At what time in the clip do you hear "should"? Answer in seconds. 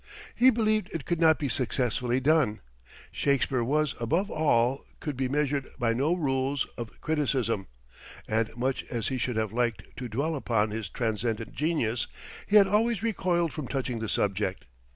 9.19-9.35